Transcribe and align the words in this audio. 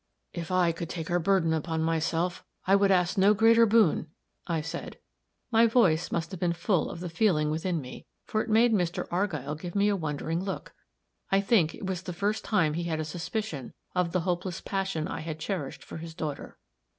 "If 0.33 0.49
I 0.49 0.71
could 0.71 0.89
take 0.89 1.09
her 1.09 1.19
burden 1.19 1.53
upon 1.53 1.83
myself, 1.83 2.43
I 2.65 2.75
would 2.75 2.89
ask 2.89 3.19
no 3.19 3.35
greater 3.35 3.67
boon," 3.67 4.07
I 4.47 4.61
said. 4.61 4.97
My 5.51 5.67
voice 5.67 6.11
must 6.11 6.31
have 6.31 6.39
been 6.39 6.53
very 6.53 6.59
full 6.59 6.89
of 6.89 7.01
the 7.01 7.07
feeling 7.07 7.51
within 7.51 7.79
me, 7.79 8.07
for 8.25 8.41
it 8.41 8.49
made 8.49 8.73
Mr. 8.73 9.07
Argyll 9.11 9.53
give 9.53 9.75
me 9.75 9.89
a 9.89 9.95
wondering 9.95 10.43
look; 10.43 10.73
I 11.31 11.39
think 11.39 11.75
it 11.75 11.85
was 11.85 12.01
the 12.01 12.13
first 12.13 12.43
time 12.43 12.73
he 12.73 12.85
had 12.85 12.99
a 12.99 13.05
suspicion 13.05 13.73
of 13.93 14.11
the 14.11 14.21
hopeless 14.21 14.59
passion 14.59 15.07
I 15.07 15.19
had 15.19 15.37
cherished 15.37 15.83
for 15.83 15.97
his 15.97 16.15
daughter. 16.15 16.57